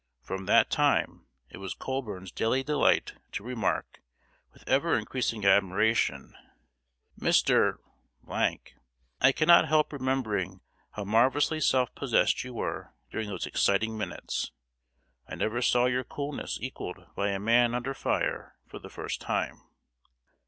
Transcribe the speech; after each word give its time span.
From 0.23 0.47
that 0.47 0.71
time, 0.71 1.27
it 1.51 1.59
was 1.59 1.75
Colburn's 1.75 2.31
daily 2.31 2.63
delight, 2.63 3.17
to 3.33 3.43
remark, 3.43 4.01
with 4.51 4.67
ever 4.67 4.97
increasing 4.97 5.45
admiration: 5.45 6.35
"Mr., 7.19 7.75
I 8.27 9.31
cannot 9.31 9.67
help 9.67 9.93
remembering 9.93 10.61
how 10.93 11.03
marvelously 11.03 11.61
self 11.61 11.93
possessed 11.93 12.43
you 12.43 12.55
were 12.55 12.95
during 13.11 13.29
those 13.29 13.45
exciting 13.45 13.95
minutes. 13.95 14.51
I 15.27 15.35
never 15.35 15.61
saw 15.61 15.85
your 15.85 16.03
coolness 16.03 16.57
equaled 16.59 17.05
by 17.15 17.29
a 17.29 17.37
man 17.39 17.75
under 17.75 17.93
fire 17.93 18.55
for 18.65 18.79
the 18.79 18.89
first 18.89 19.21
time." 19.21 19.61